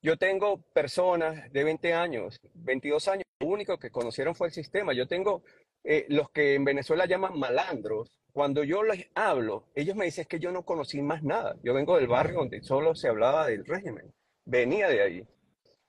yo 0.06 0.16
tengo 0.16 0.62
personas 0.72 1.52
de 1.52 1.64
20 1.64 1.92
años, 1.92 2.40
22 2.54 3.08
años, 3.08 3.25
lo 3.40 3.48
único 3.48 3.78
que 3.78 3.90
conocieron 3.90 4.34
fue 4.34 4.46
el 4.46 4.52
sistema. 4.52 4.92
Yo 4.92 5.06
tengo 5.06 5.42
eh, 5.84 6.06
los 6.08 6.30
que 6.30 6.54
en 6.54 6.64
Venezuela 6.64 7.06
llaman 7.06 7.38
malandros. 7.38 8.08
Cuando 8.32 8.62
yo 8.64 8.82
les 8.82 9.08
hablo, 9.14 9.64
ellos 9.75 9.96
me 9.96 10.04
dicen 10.04 10.26
que 10.26 10.38
yo 10.38 10.52
no 10.52 10.64
conocí 10.64 11.02
más 11.02 11.22
nada. 11.22 11.56
Yo 11.62 11.75
vengo 11.75 11.96
del 11.96 12.06
barrio 12.06 12.38
donde 12.38 12.62
solo 12.62 12.94
se 12.94 13.08
hablaba 13.08 13.46
del 13.46 13.64
régimen 13.64 14.12
venía 14.46 14.88
de 14.88 15.02
ahí. 15.02 15.26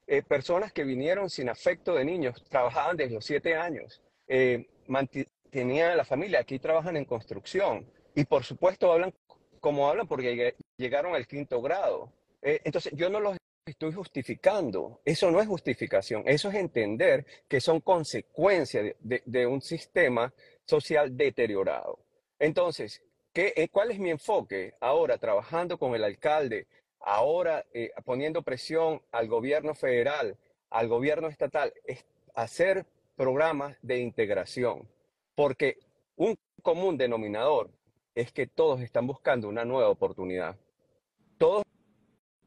Eh, 0.07 0.23
personas 0.23 0.73
que 0.73 0.83
vinieron 0.83 1.29
sin 1.29 1.49
afecto 1.49 1.93
de 1.93 2.03
niños, 2.03 2.43
trabajaban 2.49 2.97
desde 2.97 3.13
los 3.13 3.25
siete 3.25 3.55
años, 3.55 4.01
eh, 4.27 4.67
mantenían 4.87 5.91
a 5.91 5.95
la 5.95 6.05
familia, 6.05 6.39
aquí 6.39 6.59
trabajan 6.59 6.97
en 6.97 7.05
construcción 7.05 7.89
y 8.15 8.25
por 8.25 8.43
supuesto 8.43 8.91
hablan 8.91 9.13
como 9.59 9.89
hablan 9.89 10.07
porque 10.07 10.55
llegaron 10.77 11.13
al 11.15 11.27
quinto 11.27 11.61
grado. 11.61 12.11
Eh, 12.41 12.61
entonces 12.63 12.93
yo 12.95 13.09
no 13.09 13.19
los 13.19 13.37
estoy 13.71 13.93
justificando, 13.93 15.01
eso 15.05 15.29
no 15.31 15.41
es 15.41 15.47
justificación, 15.47 16.23
eso 16.25 16.49
es 16.49 16.55
entender 16.55 17.25
que 17.47 17.61
son 17.61 17.81
consecuencias 17.81 18.95
de, 18.99 19.47
un 19.47 19.61
sistema 19.61 20.33
social 20.65 21.15
deteriorado. 21.15 21.99
Entonces, 22.39 23.01
¿qué, 23.33 23.69
¿cuál 23.71 23.91
es 23.91 23.99
mi 23.99 24.09
enfoque 24.09 24.73
ahora 24.79 25.17
trabajando 25.17 25.77
con 25.77 25.95
el 25.95 26.03
alcalde? 26.03 26.67
ahora 27.07 27.65
eh, 27.73 27.91
poniendo 28.03 28.41
presión 28.41 29.01
al 29.11 29.27
gobierno 29.27 29.73
federal, 29.73 30.37
al 30.69 30.87
gobierno 30.87 31.27
estatal, 31.27 31.73
es 31.85 32.05
hacer 32.35 32.85
programas 33.15 33.77
de 33.81 33.99
integración, 33.99 34.87
porque 35.35 35.79
un 36.15 36.37
común 36.61 36.97
denominador 36.97 37.71
es 38.13 38.31
que 38.31 38.47
todos 38.47 38.81
están 38.81 39.07
buscando 39.07 39.47
una 39.47 39.63
nueva 39.63 39.89
oportunidad. 39.89 40.57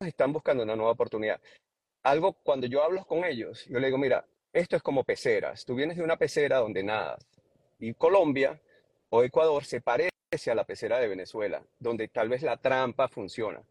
Están 0.07 0.33
buscando 0.33 0.63
una 0.63 0.77
nueva 0.77 0.93
oportunidad. 0.93 1.41
Algo 2.03 2.33
cuando 2.33 2.67
yo 2.67 2.83
hablo 2.83 3.05
con 3.05 3.23
ellos, 3.25 3.67
yo 3.67 3.79
le 3.79 3.89
digo, 3.89 3.99
mira, 3.99 4.25
esto 4.51 4.77
es 4.77 4.83
como 4.83 5.05
peceras. 5.05 5.67
Tú 5.67 5.75
vienes 5.75 5.99
de 5.99 6.03
una 6.03 6.17
pecera 6.17 6.57
donde 6.57 6.83
nada. 6.83 7.19
Y 7.79 7.93
Colombia 7.93 8.59
o 9.11 9.23
Ecuador 9.23 9.65
se 9.67 9.83
parece 9.83 10.11
a 10.51 10.55
la 10.55 10.65
pecera 10.65 10.99
de 10.99 11.09
Venezuela, 11.09 11.63
donde 11.79 12.09
tal 12.09 12.31
vez 12.31 12.43
la 12.43 12.57
trampa 12.57 13.09
funciona. 13.09 13.63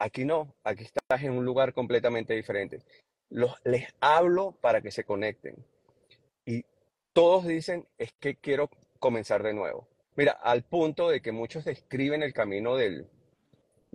Aquí 0.00 0.24
no, 0.24 0.56
aquí 0.64 0.82
estás 0.82 1.22
en 1.22 1.30
un 1.30 1.44
lugar 1.44 1.72
completamente 1.72 2.34
diferente. 2.34 2.82
Los, 3.30 3.54
les 3.64 3.86
hablo 4.00 4.58
para 4.60 4.80
que 4.82 4.90
se 4.90 5.04
conecten. 5.04 5.64
Y 6.44 6.64
todos 7.12 7.46
dicen, 7.46 7.86
es 7.96 8.12
que 8.18 8.34
quiero 8.34 8.70
comenzar 8.98 9.44
de 9.44 9.54
nuevo. 9.54 9.88
Mira, 10.16 10.32
al 10.32 10.64
punto 10.64 11.10
de 11.10 11.22
que 11.22 11.30
muchos 11.30 11.64
describen 11.64 12.24
el 12.24 12.32
camino 12.32 12.74
del, 12.76 13.08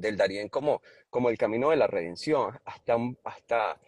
del 0.02 0.18
Darién 0.18 0.50
como, 0.50 0.82
como 1.10 1.30
el 1.30 1.38
camino 1.38 1.70
de 1.70 1.78
la 1.78 1.88
redención, 1.88 2.60
hasta, 2.66 2.98
hasta 3.24 3.80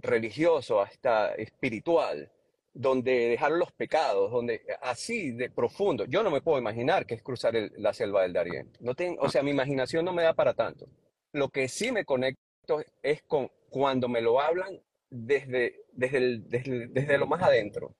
religioso, 0.00 0.80
hasta 0.80 1.34
espiritual, 1.34 2.30
donde 2.72 3.28
dejaron 3.28 3.58
los 3.58 3.72
pecados, 3.72 4.30
donde 4.30 4.62
así 4.82 5.32
de 5.32 5.50
profundo. 5.50 6.04
Yo 6.04 6.22
no 6.22 6.30
me 6.30 6.40
puedo 6.40 6.58
imaginar 6.58 7.06
que 7.06 7.14
es 7.14 7.22
cruzar 7.22 7.54
la 7.76 7.92
selva 7.92 8.22
del 8.22 8.32
Darién. 8.32 8.70
No 8.80 8.94
tengo, 8.94 9.20
o 9.22 9.28
sea, 9.28 9.42
mi 9.42 9.50
imaginación 9.50 10.04
no 10.04 10.12
me 10.12 10.22
da 10.22 10.34
para 10.34 10.54
tanto. 10.54 10.86
Lo 11.32 11.48
que 11.48 11.68
sí 11.68 11.92
me 11.92 12.04
conecto 12.04 12.80
es 13.02 13.22
con 13.22 13.50
cuando 13.70 14.08
me 14.08 14.20
lo 14.20 14.40
hablan 14.40 14.80
desde, 15.10 15.84
desde, 15.92 16.38
desde, 16.38 17.18
lo 17.18 17.26
más 17.26 17.42
adentro. 17.42 17.94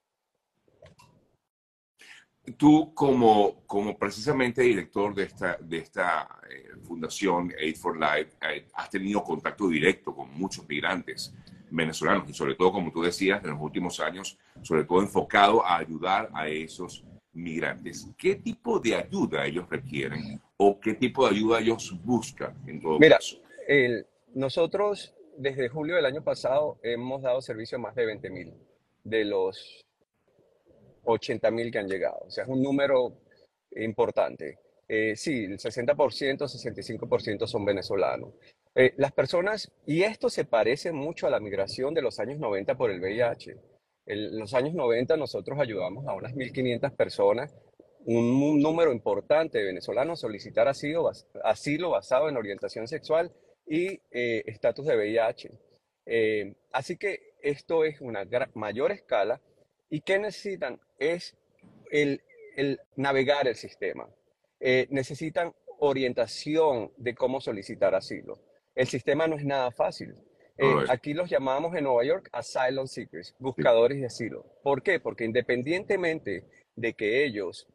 Tú 2.57 2.93
como, 2.95 3.63
como 3.67 3.97
precisamente 3.99 4.63
director 4.63 5.15
de 5.15 5.25
esta, 5.25 5.57
de 5.61 5.79
esta 5.79 6.41
eh, 6.51 6.77
fundación 6.83 7.53
Aid 7.59 7.77
for 7.77 7.99
Life, 7.99 8.37
eh, 8.43 8.67
has 8.75 8.91
tenido 8.91 9.23
contacto 9.23 9.69
directo 9.69 10.15
con 10.15 10.33
muchos 10.35 10.69
migrantes 10.69 11.35
venezolanos 11.71 12.29
y 12.31 12.35
sobre 12.35 12.55
todo, 12.55 12.73
como 12.73 12.91
tú 12.91 13.03
decías, 13.03 13.43
en 13.45 13.51
los 13.51 13.61
últimos 13.61 14.01
años, 14.01 14.39
sobre 14.63 14.85
todo 14.85 15.03
enfocado 15.03 15.65
a 15.65 15.77
ayudar 15.79 16.31
a 16.33 16.49
esos 16.49 17.05
migrantes. 17.33 18.09
¿Qué 18.17 18.37
tipo 18.37 18.81
de 18.81 18.95
ayuda 18.95 19.47
ellos 19.47 19.69
requieren 19.69 20.41
o 20.57 20.81
qué 20.81 20.95
tipo 20.95 21.29
de 21.29 21.37
ayuda 21.37 21.61
ellos 21.61 21.95
buscan 22.05 22.57
en 22.67 22.81
todo 22.81 22.99
Mira, 22.99 23.19
nosotros 24.35 25.15
desde 25.37 25.69
julio 25.69 25.97
del 25.97 26.07
año 26.07 26.23
pasado 26.23 26.79
hemos 26.83 27.23
dado 27.23 27.41
servicio 27.41 27.79
a 27.79 27.81
más 27.81 27.95
de 27.95 28.07
20 28.07 28.31
mil 28.31 28.55
de 29.05 29.25
los 29.25 29.85
80 31.13 31.51
mil 31.51 31.71
que 31.71 31.79
han 31.79 31.89
llegado. 31.89 32.21
O 32.27 32.31
sea, 32.31 32.45
es 32.45 32.51
un 32.51 32.63
número 32.63 33.21
importante. 33.73 34.59
Eh, 34.89 35.15
sí, 35.17 35.45
el 35.45 35.59
60%, 35.59 36.47
65% 36.47 37.47
son 37.47 37.65
venezolanos. 37.65 38.35
Eh, 38.75 38.95
las 38.97 39.13
personas, 39.13 39.71
y 39.87 40.03
esto 40.03 40.31
se 40.31 40.45
parece 40.45 40.93
mucho 40.93 41.27
a 41.27 41.31
la 41.31 41.41
migración 41.41 41.95
de 41.95 42.03
los 42.03 42.19
años 42.21 42.39
90 42.39 42.77
por 42.77 42.91
el 42.91 43.01
VIH. 43.01 43.57
En 44.07 44.39
los 44.39 44.55
años 44.55 44.75
90 44.75 45.17
nosotros 45.17 45.59
ayudamos 45.59 46.07
a 46.07 46.15
unas 46.15 46.35
1.500 46.35 46.97
personas 46.97 47.55
un, 48.09 48.61
número 48.63 48.93
importante 48.93 49.59
de 49.59 49.65
venezolanos 49.65 50.21
solicitar 50.21 50.67
asilo, 50.67 51.11
asilo 51.45 51.91
basado 51.91 52.29
en 52.29 52.37
orientación 52.37 52.89
sexual 52.89 53.31
y 53.67 54.01
eh, 54.11 54.43
estatus 54.47 54.87
de 54.87 54.97
VIH. 54.97 55.51
Eh, 56.07 56.55
así 56.73 56.97
que 56.97 57.35
esto 57.43 57.85
es 57.85 58.01
una 58.01 58.27
mayor 58.55 58.93
escala 58.93 59.41
y 59.91 60.01
que 60.01 60.19
necesitan 60.19 60.81
es 60.99 61.37
el, 61.91 62.21
navegar 62.97 63.49
el 63.49 63.55
sistema. 63.55 64.09
Eh, 64.61 64.87
necesitan 64.91 65.55
orientación 65.79 66.93
de 66.97 67.15
cómo 67.15 67.41
solicitar 67.41 67.95
asilo. 67.95 68.41
El 68.75 68.87
sistema 68.89 69.27
no 69.27 69.37
es 69.37 69.45
nada 69.45 69.71
fácil. 69.71 70.15
aquí 70.89 71.15
los 71.15 71.31
llamamos 71.31 71.77
en 71.77 71.85
Nueva 71.85 72.05
York 72.05 72.29
asylum 72.33 72.87
seekers, 72.87 73.35
buscadores 73.39 74.01
de 74.01 74.07
asilo. 74.07 74.45
¿Por 74.63 74.83
qué? 74.83 74.99
Porque 74.99 75.25
independientemente 75.25 76.45
de 76.75 76.95
que 76.95 77.25
ellos 77.25 77.69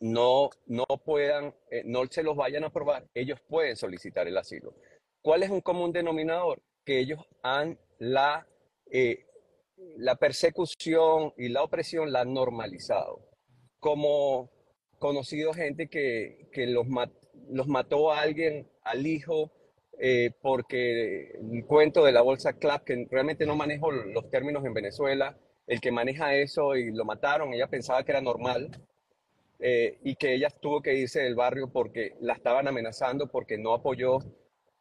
no, 0.00 0.50
no 0.66 0.84
puedan, 1.04 1.54
eh, 1.70 1.82
no 1.84 2.06
se 2.06 2.22
los 2.22 2.36
vayan 2.36 2.64
a 2.64 2.68
aprobar, 2.68 3.06
ellos 3.14 3.40
pueden 3.48 3.76
solicitar 3.76 4.26
el 4.28 4.36
asilo. 4.36 4.74
¿Cuál 5.22 5.42
es 5.42 5.50
un 5.50 5.60
común 5.60 5.92
denominador? 5.92 6.62
Que 6.84 7.00
ellos 7.00 7.20
han 7.42 7.78
la, 7.98 8.46
eh, 8.90 9.26
la 9.96 10.16
persecución 10.16 11.32
y 11.36 11.48
la 11.48 11.62
opresión 11.62 12.12
la 12.12 12.20
han 12.20 12.34
normalizado. 12.34 13.28
Como 13.80 14.50
conocido 14.98 15.52
gente 15.52 15.88
que, 15.88 16.48
que 16.52 16.66
los, 16.66 16.86
mató 16.86 18.12
a 18.12 18.20
alguien, 18.20 18.68
al 18.82 19.06
hijo, 19.06 19.52
eh, 19.98 20.30
porque 20.42 21.32
el 21.32 21.64
cuento 21.66 22.04
de 22.04 22.12
la 22.12 22.22
bolsa 22.22 22.54
CLAP, 22.54 22.84
que 22.84 23.06
realmente 23.10 23.46
no 23.46 23.56
manejo 23.56 23.90
los 23.90 24.30
términos 24.30 24.64
en 24.64 24.74
Venezuela, 24.74 25.36
el 25.66 25.80
que 25.80 25.92
maneja 25.92 26.34
eso 26.34 26.76
y 26.76 26.92
lo 26.92 27.04
mataron, 27.04 27.52
ella 27.52 27.68
pensaba 27.68 28.02
que 28.04 28.12
era 28.12 28.20
normal, 28.20 28.70
eh, 29.60 29.98
y 30.04 30.14
que 30.14 30.34
ella 30.34 30.50
tuvo 30.50 30.80
que 30.80 30.94
irse 30.94 31.20
del 31.20 31.34
barrio 31.34 31.68
porque 31.72 32.14
la 32.20 32.34
estaban 32.34 32.68
amenazando, 32.68 33.26
porque 33.26 33.58
no 33.58 33.74
apoyó 33.74 34.18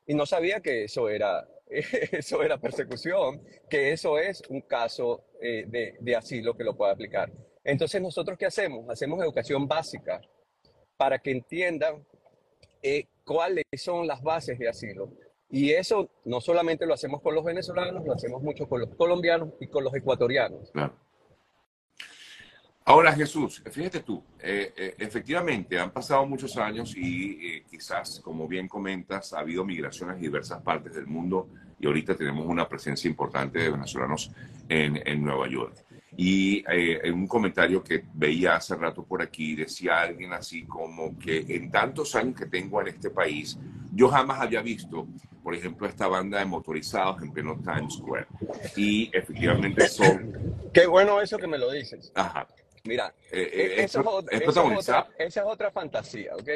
y 0.05 0.13
no 0.13 0.25
sabía 0.25 0.61
que 0.61 0.83
eso 0.83 1.09
era, 1.09 1.47
eso 2.11 2.41
era 2.43 2.57
persecución, 2.57 3.41
que 3.69 3.91
eso 3.91 4.17
es 4.17 4.41
un 4.49 4.61
caso 4.61 5.25
eh, 5.41 5.65
de, 5.67 5.95
de, 5.99 6.15
asilo 6.15 6.55
que 6.55 6.63
lo 6.63 6.75
puede 6.75 6.91
aplicar. 6.91 7.31
Entonces, 7.63 8.01
¿nosotros 8.01 8.37
qué 8.37 8.45
hacemos? 8.45 8.89
Hacemos 8.89 9.21
educación 9.21 9.67
básica 9.67 10.21
para 10.97 11.19
que 11.19 11.31
entiendan 11.31 12.05
eh, 12.81 13.05
cuáles 13.25 13.65
son 13.75 14.07
las 14.07 14.21
bases 14.21 14.57
de 14.57 14.69
asilo. 14.69 15.11
Y 15.49 15.71
eso 15.71 16.09
no 16.25 16.41
solamente 16.41 16.85
lo 16.85 16.93
hacemos 16.93 17.21
con 17.21 17.33
los 17.33 17.43
venezolanos, 17.43 18.05
lo 18.05 18.13
hacemos 18.13 18.41
mucho 18.41 18.67
con 18.67 18.81
los 18.81 18.95
colombianos 18.95 19.53
y 19.59 19.67
con 19.67 19.83
los 19.83 19.93
ecuatorianos. 19.93 20.71
Claro. 20.71 20.93
Ahora, 22.89 23.11
Jesús, 23.11 23.61
fíjate 23.69 23.99
tú, 23.99 24.23
eh, 24.39 24.73
eh, 24.77 24.95
efectivamente 24.97 25.77
han 25.77 25.91
pasado 25.91 26.25
muchos 26.25 26.55
años 26.55 26.95
y 26.95 27.61
quizás, 27.69 28.21
como 28.21 28.47
bien 28.47 28.69
comentas, 28.69 29.33
ha 29.33 29.39
habido 29.39 29.65
migraciones 29.65 30.15
en 30.15 30.21
diversas 30.21 30.61
partes 30.61 30.95
del 30.95 31.05
mundo 31.05 31.49
y 31.81 31.85
ahorita 31.85 32.15
tenemos 32.15 32.45
una 32.45 32.65
presencia 32.69 33.09
importante 33.09 33.59
de 33.59 33.71
venezolanos 33.71 34.31
en, 34.69 35.01
en 35.05 35.21
Nueva 35.21 35.49
York. 35.49 35.83
Y 36.15 36.63
eh, 36.71 37.01
en 37.03 37.13
un 37.15 37.27
comentario 37.27 37.83
que 37.83 38.05
veía 38.13 38.55
hace 38.55 38.73
rato 38.75 39.03
por 39.03 39.21
aquí, 39.21 39.53
decía 39.53 39.99
alguien 39.99 40.31
así 40.31 40.63
como 40.63 41.19
que 41.19 41.45
en 41.49 41.69
tantos 41.69 42.15
años 42.15 42.35
que 42.35 42.45
tengo 42.45 42.79
en 42.79 42.87
este 42.87 43.09
país, 43.09 43.59
yo 43.93 44.07
jamás 44.07 44.39
había 44.39 44.61
visto, 44.61 45.07
por 45.43 45.53
ejemplo, 45.53 45.87
esta 45.87 46.07
banda 46.07 46.39
de 46.39 46.45
motorizados 46.45 47.21
en 47.21 47.33
pleno 47.33 47.61
Times 47.61 47.95
Square. 47.95 48.27
Y 48.77 49.11
efectivamente 49.13 49.89
son... 49.89 50.55
Qué 50.73 50.87
bueno 50.87 51.21
eso 51.21 51.37
que 51.37 51.47
me 51.47 51.57
lo 51.57 51.69
dices. 51.69 52.11
Ajá. 52.15 52.47
Mira, 52.87 53.13
eh, 53.31 53.49
eh, 53.51 53.83
eso, 53.83 53.99
es, 53.99 54.07
otra, 54.07 55.09
esa 55.17 55.41
es 55.41 55.45
otra 55.45 55.71
fantasía, 55.71 56.35
¿ok? 56.35 56.49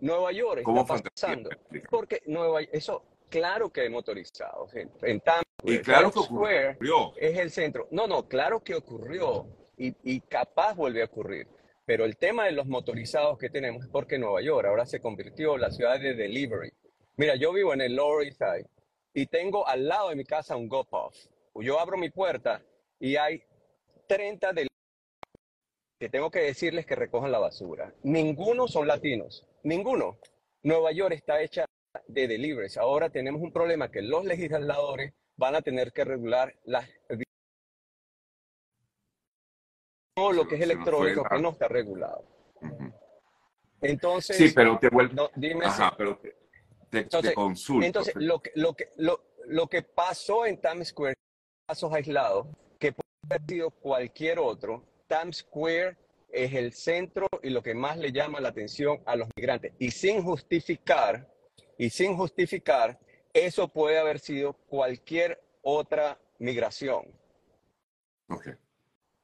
Nueva 0.00 0.32
York 0.32 0.64
está 0.66 1.02
pasando. 1.02 1.50
Porque 1.90 2.22
Nueva 2.26 2.62
eso, 2.62 3.04
claro 3.28 3.70
que 3.70 3.84
es 3.84 3.90
motorizado, 3.90 4.66
En 4.74 5.20
Times 5.20 5.44
y 5.62 5.78
claro 5.78 6.10
que 6.10 6.18
ocurrió. 6.18 7.14
Es 7.16 7.38
el 7.38 7.50
centro. 7.50 7.88
No, 7.90 8.06
no, 8.06 8.28
claro 8.28 8.62
que 8.62 8.74
ocurrió 8.74 9.46
y, 9.76 9.94
y, 10.02 10.20
capaz 10.20 10.74
vuelve 10.74 11.02
a 11.02 11.06
ocurrir. 11.06 11.48
Pero 11.86 12.04
el 12.04 12.16
tema 12.16 12.44
de 12.44 12.52
los 12.52 12.66
motorizados 12.66 13.38
que 13.38 13.50
tenemos 13.50 13.84
es 13.84 13.90
porque 13.90 14.18
Nueva 14.18 14.40
York 14.40 14.66
ahora 14.66 14.86
se 14.86 15.00
convirtió 15.00 15.54
en 15.54 15.62
la 15.62 15.70
ciudad 15.70 16.00
de 16.00 16.14
delivery. 16.14 16.72
Mira, 17.16 17.34
yo 17.36 17.52
vivo 17.52 17.72
en 17.74 17.80
el 17.80 17.94
Lower 17.94 18.26
East 18.26 18.38
Side 18.38 18.66
y 19.12 19.26
tengo 19.26 19.66
al 19.66 19.86
lado 19.86 20.08
de 20.08 20.16
mi 20.16 20.24
casa 20.24 20.56
un 20.56 20.68
GoPuff. 20.68 21.14
Yo 21.56 21.78
abro 21.78 21.96
mi 21.96 22.10
puerta 22.10 22.62
y 22.98 23.16
hay 23.16 23.42
30 24.06 24.52
de 24.52 24.66
que 25.98 26.08
tengo 26.08 26.30
que 26.30 26.40
decirles 26.40 26.86
que 26.86 26.96
recojan 26.96 27.32
la 27.32 27.38
basura. 27.38 27.94
Ninguno 28.02 28.68
son 28.68 28.86
latinos, 28.86 29.46
ninguno. 29.62 30.18
Nueva 30.62 30.92
York 30.92 31.14
está 31.14 31.40
hecha 31.40 31.66
de 32.06 32.26
deliveries. 32.26 32.76
Ahora 32.76 33.10
tenemos 33.10 33.40
un 33.40 33.52
problema 33.52 33.90
que 33.90 34.02
los 34.02 34.24
legisladores 34.24 35.12
van 35.36 35.54
a 35.54 35.62
tener 35.62 35.92
que 35.92 36.04
regular 36.04 36.54
las 36.64 36.88
todo 40.14 40.32
lo 40.32 40.46
que 40.46 40.54
es 40.54 40.60
electrónico 40.60 41.24
que 41.24 41.38
no 41.40 41.50
está 41.50 41.68
regulado. 41.68 42.24
Entonces, 43.80 44.36
sí, 44.36 44.52
pero 44.54 44.78
te 44.78 44.88
vuelvo. 44.88 45.30
dime 45.34 45.66
Ajá, 45.66 45.92
pero 45.96 46.16
te, 46.18 46.36
entonces, 46.92 47.34
consulto. 47.34 47.84
Entonces, 47.84 48.14
lo 48.16 48.40
que, 48.40 48.52
lo, 48.54 48.74
que, 48.74 48.90
lo, 48.96 49.20
lo 49.46 49.66
que 49.66 49.82
pasó 49.82 50.46
en 50.46 50.60
Times 50.60 50.88
Square, 50.88 51.14
casos 51.66 51.92
aislados, 51.92 52.46
que 52.78 52.92
puede 52.92 53.10
haber 53.28 53.42
sido 53.48 53.70
cualquier 53.70 54.38
otro, 54.38 54.84
Times 55.06 55.38
Square 55.38 55.96
es 56.30 56.52
el 56.54 56.72
centro 56.72 57.26
y 57.42 57.50
lo 57.50 57.62
que 57.62 57.74
más 57.74 57.96
le 57.96 58.12
llama 58.12 58.40
la 58.40 58.48
atención 58.48 59.00
a 59.06 59.16
los 59.16 59.28
migrantes. 59.36 59.72
Y 59.78 59.90
sin 59.90 60.22
justificar, 60.22 61.32
y 61.78 61.90
sin 61.90 62.16
justificar, 62.16 62.98
eso 63.32 63.68
puede 63.68 63.98
haber 63.98 64.18
sido 64.18 64.52
cualquier 64.52 65.40
otra 65.62 66.18
migración. 66.38 67.06
Okay. 68.28 68.54